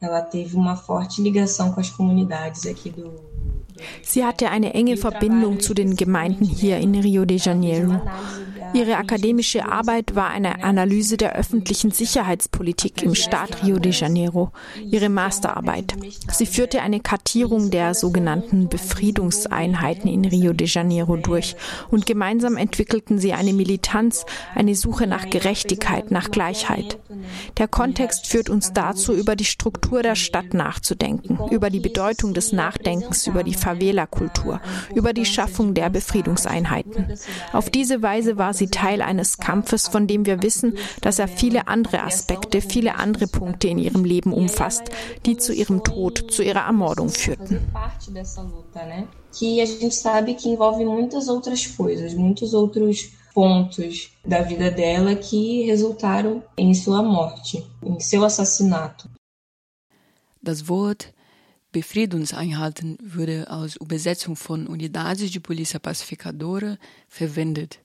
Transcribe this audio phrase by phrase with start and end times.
[0.00, 3.12] ela teve uma forte ligação com as comunidades aqui do
[4.02, 8.00] Sie hatte eine enge Verbindung zu den Gemeinden hier in Rio de Janeiro.
[8.72, 14.52] Ihre akademische Arbeit war eine Analyse der öffentlichen Sicherheitspolitik im Staat Rio de Janeiro,
[14.84, 15.94] ihre Masterarbeit.
[16.32, 21.56] Sie führte eine Kartierung der sogenannten Befriedungseinheiten in Rio de Janeiro durch
[21.90, 26.98] und gemeinsam entwickelten sie eine Militanz, eine Suche nach Gerechtigkeit, nach Gleichheit.
[27.58, 32.52] Der Kontext führt uns dazu, über die Struktur der Stadt nachzudenken, über die Bedeutung des
[32.52, 34.60] Nachdenkens über die Favela-Kultur,
[34.94, 37.14] über die Schaffung der Befriedungseinheiten.
[37.52, 41.66] Auf diese Weise war sie Teil eines Kampfes, von dem wir wissen, dass er viele
[41.66, 44.84] andere Aspekte, viele andere Punkte in ihrem Leben umfasst,
[45.26, 47.58] die zu ihrem Tod, zu ihrer Ermordung führten.
[49.32, 55.14] Que a gente sabe que envolve muitas outras coisas, muitos outros pontos da vida dela
[55.14, 59.08] que resultaram em sua morte, em seu assassinato.
[60.42, 61.12] Das Wort
[61.72, 66.76] Befriedungseinheiten wurde als Übersetzung von Unidades de Polícia Pacificadora
[67.08, 67.78] verwendet,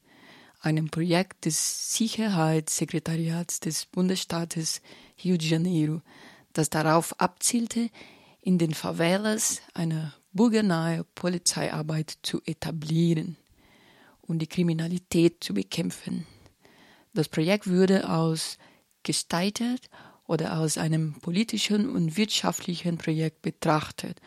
[0.66, 4.82] einem Projekt des Sicherheitssekretariats des Bundesstaates
[5.24, 6.02] Rio de Janeiro,
[6.54, 7.90] das darauf abzielte,
[8.42, 13.38] in den Favelas eine bürgernahe Polizeiarbeit zu etablieren
[14.22, 16.26] und die Kriminalität zu bekämpfen.
[17.14, 18.58] Das Projekt wurde als
[19.04, 19.90] gestaltet
[20.28, 24.20] oder als einem politischen und wirtschaftlichen Projekt betrachtet.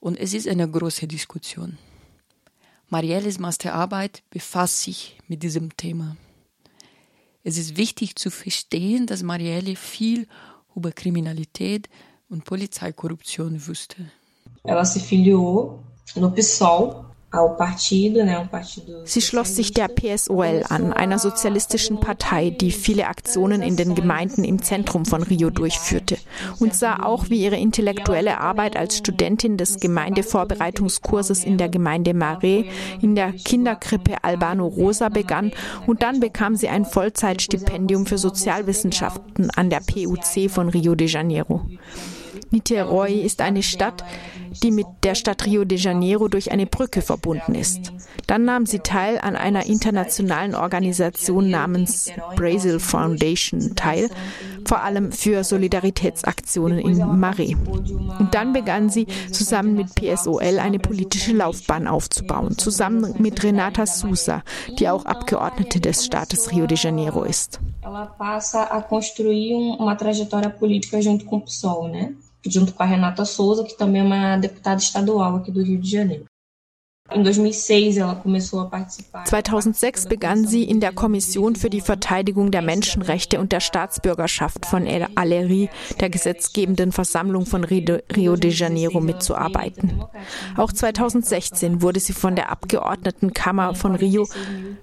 [0.00, 1.78] Und es ist eine große Diskussion.
[2.92, 6.14] Marielles Masterarbeit befasst sich mit diesem Thema.
[7.42, 10.28] Es ist wichtig zu verstehen, dass Marielle viel
[10.76, 11.88] über Kriminalität
[12.28, 13.96] und Polizeikorruption wusste.
[14.62, 15.82] Ela se filiou
[16.16, 17.06] no PSOL
[19.04, 24.44] Sie schloss sich der PSOL an, einer sozialistischen Partei, die viele Aktionen in den Gemeinden
[24.44, 26.18] im Zentrum von Rio durchführte
[26.60, 32.66] und sah auch, wie ihre intellektuelle Arbeit als Studentin des Gemeindevorbereitungskurses in der Gemeinde Mare
[33.00, 35.52] in der Kinderkrippe Albano Rosa begann
[35.86, 41.62] und dann bekam sie ein Vollzeitstipendium für Sozialwissenschaften an der PUC von Rio de Janeiro.
[42.52, 44.04] Niterói ist eine Stadt,
[44.62, 47.92] die mit der Stadt Rio de Janeiro durch eine Brücke verbunden ist.
[48.26, 54.10] Dann nahm sie teil an einer internationalen Organisation namens Brazil Foundation teil,
[54.64, 57.56] vor allem für Solidaritätsaktionen in Mare.
[58.18, 64.42] Und dann begann sie zusammen mit PSOL eine politische Laufbahn aufzubauen, zusammen mit Renata Sousa,
[64.78, 67.60] die auch Abgeordnete des Staates Rio de Janeiro ist.
[67.82, 72.14] Ela passa a construir uma trajetória política junto com o PSOL, né?
[72.46, 75.90] Junto com a Renata Souza, que também é uma deputada estadual aqui do Rio de
[75.90, 76.24] Janeiro.
[79.24, 84.86] 2006 begann sie in der Kommission für die Verteidigung der Menschenrechte und der Staatsbürgerschaft von
[84.86, 85.70] El Aleri,
[86.00, 90.04] der gesetzgebenden Versammlung von Rio de Janeiro, mitzuarbeiten.
[90.56, 94.26] Auch 2016 wurde sie von der Abgeordnetenkammer von Rio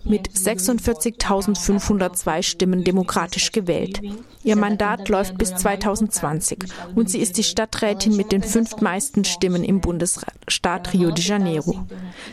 [0.04, 4.02] mit 46.502 Stimmen demokratisch gewählt.
[4.44, 6.60] Ihr Mandat läuft bis 2020
[6.96, 11.86] und sie ist die Stadträtin mit den fünftmeisten Stimmen im Bundesstaat Rio de Janeiro.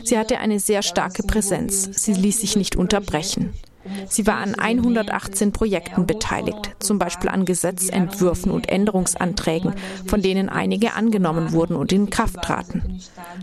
[0.03, 1.89] Sie hatte eine sehr starke Präsenz.
[1.93, 3.53] Sie ließ sich nicht unterbrechen.
[4.07, 9.73] Sie war an 118 Projekten beteiligt, zum Beispiel an Gesetzentwürfen und Änderungsanträgen,
[10.05, 12.99] von denen einige angenommen wurden und in Kraft traten.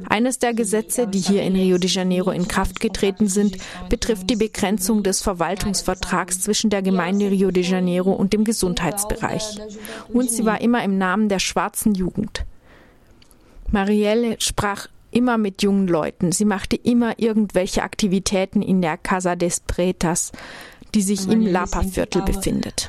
[0.08, 4.36] Eines der Gesetze, die hier in Rio de Janeiro in Kraft getreten sind, betrifft die
[4.36, 9.60] Begrenzung des Verwaltungsvertrags zwischen der Gemeinde Rio de Janeiro und dem Gesundheitsbereich.
[10.12, 12.44] Und sie war immer im Namen der schwarzen Jugend.
[13.70, 16.32] Marielle sprach immer mit jungen Leuten.
[16.32, 20.32] Sie machte immer irgendwelche Aktivitäten in der Casa des Pretas,
[20.94, 22.88] die sich im Lapa-Viertel befindet.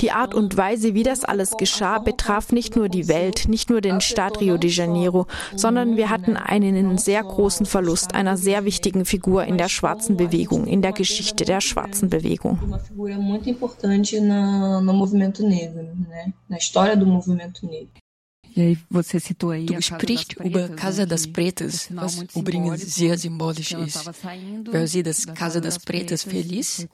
[0.00, 3.80] Die Art und Weise, wie das alles geschah, betraf nicht nur die Welt, nicht nur
[3.80, 9.04] den Staat Rio de Janeiro, sondern wir hatten einen sehr großen Verlust einer sehr wichtigen
[9.04, 12.58] Figur in der schwarzen Bewegung, in der Geschichte der schwarzen Bewegung.
[18.58, 24.10] Du sprichst über Casa das Pretas, was übrigens sehr symbolisch ist,
[24.72, 26.88] weil sie das Casa das Pretas verließ,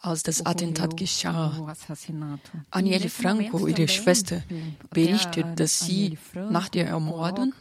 [0.00, 1.74] als das Attentat geschah.
[2.70, 4.42] Aniele Franco, ihre Schwester,
[4.90, 6.18] berichtet, dass sie
[6.50, 7.54] nach der Ermordung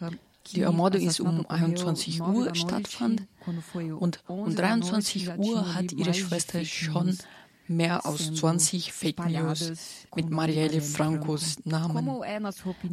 [0.54, 3.28] die Ermordung ist um 21 Uhr stattfand.
[4.00, 7.18] und um 23 Uhr hat ihre Schwester schon
[7.70, 9.72] mehr als 20 Fake News
[10.16, 12.08] mit Marielle Francos Namen.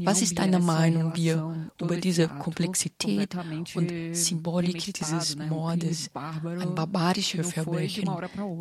[0.05, 3.35] Was ist deine Meinung, Bia, über diese Komplexität
[3.75, 8.09] und Symbolik dieses Mordes, ein barbarisches Verbrechen,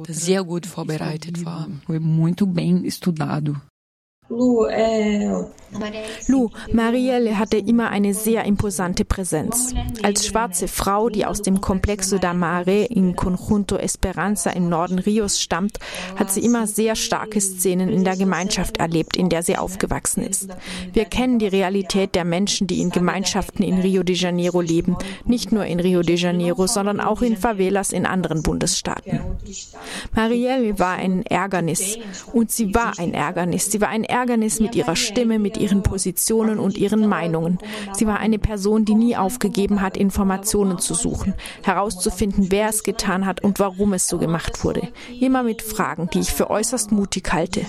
[0.07, 1.67] das sehr gut vorbereitet war?
[1.85, 3.56] Foi muito bem estudado.
[4.27, 5.45] Lu, äh,
[6.27, 9.74] Lou, Marielle hatte immer eine sehr imposante Präsenz.
[10.01, 15.42] Als schwarze Frau, die aus dem Complexo da Mare in Conjunto Esperanza im Norden Rios
[15.42, 15.77] stammt,
[16.16, 20.50] hat sie immer sehr starke Szenen in der Gemeinschaft erlebt, in der sie aufgewachsen ist.
[20.94, 25.51] Wir kennen die Realität der Menschen, die in Gemeinschaften in Rio de Janeiro leben, nicht
[25.51, 29.19] nur in Rio de Janeiro, sondern auch in Favelas in anderen Bundesstaaten.
[30.13, 32.00] Marielle war ein Ärgernis
[32.33, 33.71] und sie war ein Ärgernis.
[33.71, 34.04] Sie war ein
[34.59, 37.59] mit ihrer Stimme, mit ihren Positionen und ihren Meinungen.
[37.94, 41.33] Sie war eine Person, die nie aufgegeben hat, Informationen zu suchen,
[41.63, 44.89] herauszufinden, wer es getan hat und warum es so gemacht wurde.
[45.19, 47.65] Immer mit Fragen, die ich für äußerst mutig halte.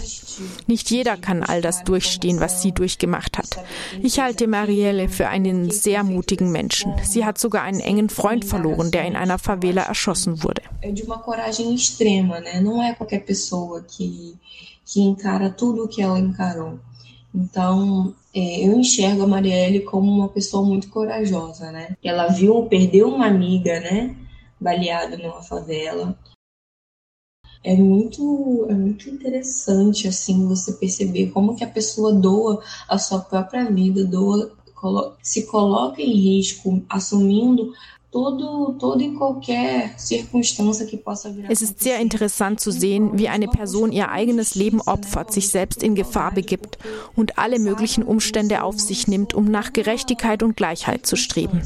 [0.66, 3.58] Nicht jeder kann all das durchstehen, was sie durchgemacht hat.
[4.02, 6.92] Ich halte Marielle für einen sehr mutigen Menschen.
[7.02, 10.62] Sie hat sogar einen engen Freund verloren, der in einer Favela erschossen wurde.
[10.92, 12.60] de uma coragem extrema, né?
[12.60, 14.36] Não é qualquer pessoa que,
[14.86, 16.78] que encara tudo o que ela encarou.
[17.34, 21.96] Então, é, eu enxergo a Marielle como uma pessoa muito corajosa, né?
[22.02, 24.16] Ela viu, perdeu uma amiga, né?
[24.58, 26.16] Baleada numa favela.
[27.62, 33.18] É muito, é muito interessante, assim, você perceber como que a pessoa doa a sua
[33.18, 34.56] própria vida, doa,
[35.20, 37.72] se coloca em risco, assumindo
[38.16, 39.88] e
[41.48, 45.82] Es ist sehr interessant zu sehen, wie eine Person ihr eigenes Leben opfert, sich selbst
[45.82, 46.78] in Gefahr begibt
[47.14, 51.60] und alle möglichen Umstände auf sich nimmt, um nach Gerechtigkeit und Gleichheit zu streben.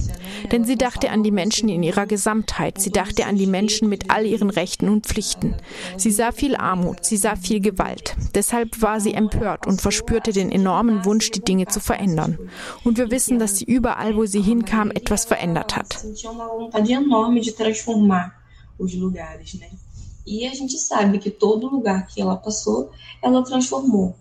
[0.50, 4.10] Denn sie dachte an die Menschen in ihrer Gesamtheit, sie dachte an die Menschen mit
[4.10, 5.54] all ihren Rechten und Pflichten.
[5.96, 8.16] Sie sah viel Armut, sie sah viel Gewalt.
[8.34, 12.38] Deshalb war sie empört und verspürte den enormen Wunsch, die Dinge zu verändern.
[12.84, 16.04] Und wir wissen, dass sie überall, wo sie hinkam, etwas verändert hat.
[16.46, 18.40] Uma vontade enorme de transformar
[18.78, 19.70] os lugares, né?
[20.26, 22.90] E a gente sabe que todo lugar que ela passou,
[23.22, 24.14] ela transformou.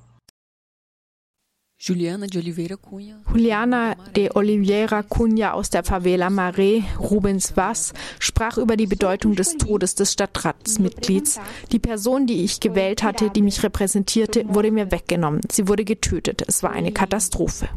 [1.82, 3.22] Juliana de Oliveira Cunha.
[3.26, 9.56] Juliana de Oliveira Cunha aus der Favela Mare, Rubens Vass, sprach über die Bedeutung des
[9.56, 11.40] Todes des Stadtratsmitglieds.
[11.72, 15.40] Die Person, die ich gewählt hatte, die mich repräsentierte, wurde mir weggenommen.
[15.50, 16.44] Sie wurde getötet.
[16.46, 17.70] Es war eine Katastrophe.